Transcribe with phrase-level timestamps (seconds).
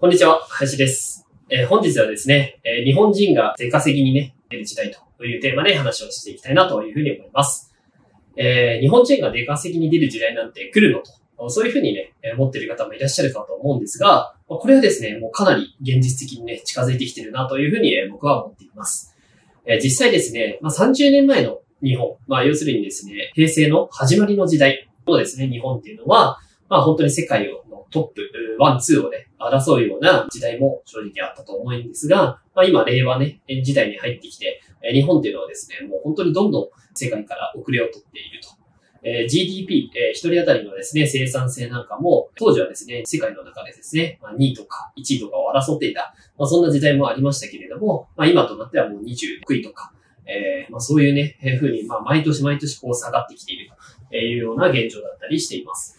[0.00, 1.26] こんにちは、林です。
[1.50, 7.74] えー本日はですね、えー日本人が出稼ぎにね、出る時代というテーマで話をしていきたいなというふうに思います。
[8.36, 11.02] えー日本人が出稼ぎに出る時代なんて来るの
[11.36, 19.16] と、そういうふうにね、思っている方もいらっしゃるかと思うんですが、これはですね、もうかなり現実的にね、近づいてきてるなというふうにえ僕は思っています。
[19.66, 28.22] え実際ですね、まあ、30年前の日本、まあ要するにですね、平成の始まりの時代のですね、日本っていうのは、まあ本当に世界のトップ、
[28.58, 34.60] ワン、ツーをね、争うような時代も正直あったと思うんですが、まあ今、令和ね、時代に入ってきて、
[34.92, 38.48] 日本っていうのはですね、もう本当にどんどん世界から遅れをとっていると。
[39.02, 49.92] えー GDP、えー一人当たりのですね、生産性なんかも、当時はですね、世界の中でですね、まあ、2位とか1位とかを争っていた、まあそんな時代もありましたけれども、まあ今となってはもう26位とか、
[50.26, 53.70] えーまあそういうね、えー風に、まあ毎年毎年こう下がってきている
[54.10, 55.97] というような現状だったりしています。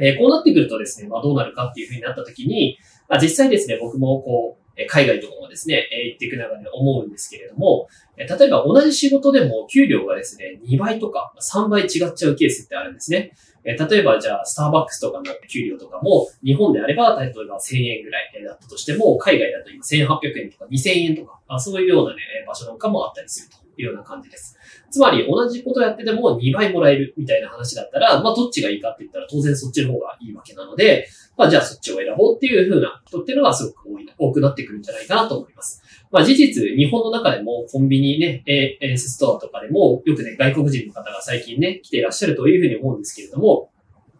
[0.00, 13.32] えーこうなってくるとですね、まあどうなるかっていう風になった時に、まあ実際ですね、僕もこう、海外とかもですね、え行っていく中で思うんですけれども、例えば同じ仕事でも給料がですね、2倍とか3倍違っちゃうケースってあるんですね。
[13.62, 24.56] 例えばじゃあ、スターバックスとかの給料とかも、日本であれば、例えば1000円ぐらいだったとしても、海外だと今1800円とか2000円とか、そういうようなね、場所なんかもあったりするというような感じです。
[24.90, 35.82] つまり、同じことやってても2倍もらえるみたいな話だったら、まあ、どっちがいいかって言ったら、当然そっちの方がいいわけなので、まあ、じゃあそっちを選ぼうっていう風な人っていうのがすごく多い、多くなってくるんじゃないかなと思います。
[36.10, 43.70] まあ、事実、日本の中でもコンビニね、えエースストアとかでも、よくね、外国人の方が最近ね、来ていらっしゃるというふうに思うんですけれども、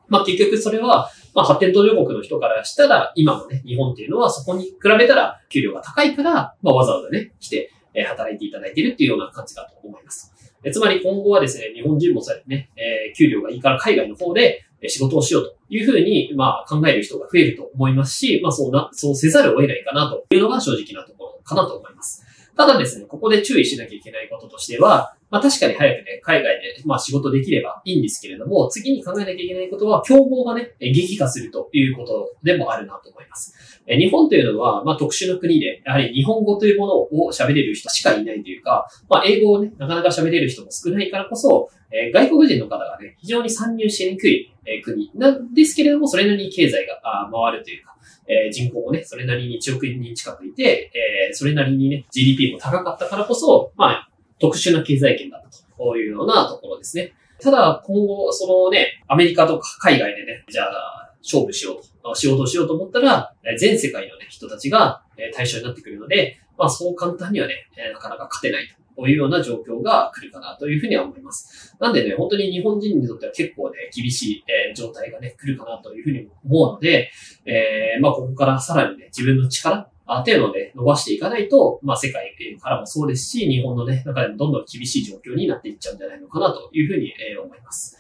[0.09, 10.33] まあ、結局それは、まあ、発展途上国の人からしたら、今のね、日本っていうのはそこに比べたら給料が高いから、まあ、わざわざね、来て、え働いていただいているっていうような感じだと思います。
[10.63, 22.25] えつまり今後はですね、日本人もそうやね、え給料がいいから海外の方で仕事をしようというふうに、まあ考える人が増えると思いますし、まあそうな、そうせざるを得ないかなというのが正直なところかなと思います。
[22.57, 33.55] ただですね、ここで注意しなきゃいけないこととしては、まあ確かに早くね、海外で、まあ仕事できればいいんですけれども、次に考えなきゃいけないことは、競合がね、激化するということでもあるなと思います。
[33.87, 47.01] え日本というのは、まあ特殊な国で、やはり日本語というものを喋れる人しかいないというか、まあ英語をね、なかなか喋れる人も少ないからこそ、え外国人の方がね、非常に参入しにくい、え国なんですけれども、それなりに経済が
[47.33, 50.91] 回るというか、え人口もね、それなりに1億人近くいて、
[51.31, 54.10] えそれなりにね、GDP も高かったからこそ、まあ、
[54.41, 57.13] 特殊な経済圏だったというようなところですね。
[57.41, 65.03] ただ、今後、そのね、アメリカとか海外でね、じゃあ、勝負しようと、仕事をしようと思ったら、全世界のね、人たちが
[65.35, 67.55] 対象になってくるので、まあ、そう簡単にはね、
[67.93, 71.75] なかなか勝てないというような状況が来るかなというふうには思います。
[71.81, 77.11] なんでね、本当に日本人にとっては結構ね、厳しい、え状態がね、来るかなというふうに思うので、
[77.47, 87.97] えーまあ、ここからさらにね、自分の力、あっていうのね、伸ばしていかないと、まあ、世界からもそうですし、日本のね、中でもどんどん厳しい状況になっていっちゃうんじゃないのかなというふうに、えー思います。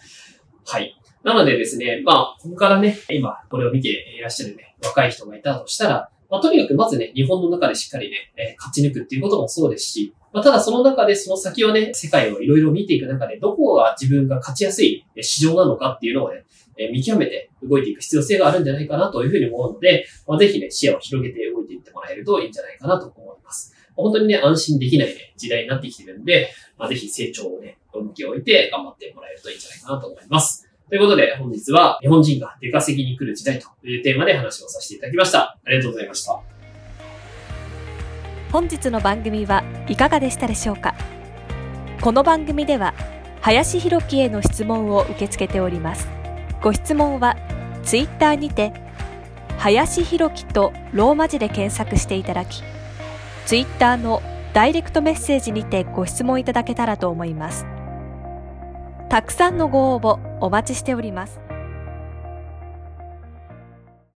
[0.66, 0.96] はい。
[1.22, 16.44] なのでですね、まあ、ここからね、今、これを見ていらっしゃるね、若い人がいたとしたら、まあ、とにかくまずね、日本の中でしっかりね、えー勝ち抜くっていうこともそうですし、まあ、ただその中でその先をね、世界をいろいろ見ていく中で、どこが自分が勝ちやすいえ市場なのかっていうのをね、
[16.78, 21.59] え見極めて動いていく必要性があるんじゃないかなというふうに思うので、まあ、ぜひね、視野を広げて動いていって
[22.00, 23.74] もらえるといいんじゃないかなと思います。
[23.94, 30.66] 本当にね、安心できないね、時代になってきてるんで、まあ、ぜひ成長をね、重きを置いて頑張ってもらえるといいんじゃないかなと思います。
[30.88, 35.58] ということで、本日は日本人が出稼ぎに来る時代というテーマで話をさせていただきました。
[35.64, 36.40] ありがとうございました。
[38.50, 40.96] 本日の番組はいかがでしたでしょうか？
[42.00, 42.94] この番組では
[43.42, 46.08] 林博樹への質問を受け付けております
[46.60, 47.36] ご質問は
[47.84, 48.72] ツイッターにて
[49.62, 52.62] 林弘樹とローマ字で検索していただき
[53.44, 54.22] ツイッターの
[54.54, 57.66] ダイレクトメッセージにてご質問いただけたらと思います。
[59.10, 61.40] たくさんのご応募お待ちしております。